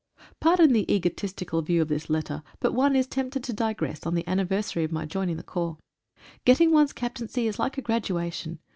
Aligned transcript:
Pardon 0.39 0.73
the 0.73 0.91
egotistical 0.91 1.61
view 1.61 1.79
of 1.79 1.87
this 1.87 2.09
letter, 2.09 2.41
but 2.59 2.73
one 2.73 2.95
is 2.95 3.05
tempted 3.05 3.43
to 3.43 3.53
digress 3.53 4.03
on 4.03 4.15
the 4.15 4.27
anniversary 4.27 4.83
of 4.83 4.91
my 4.91 5.05
joining 5.05 5.37
the 5.37 5.43
corps. 5.43 5.77
Getting 6.43 6.71
one's 6.71 6.91
captaincy 6.91 7.45
is 7.45 7.59
like 7.59 7.77
a 7.77 7.83
graduation. 7.83 8.57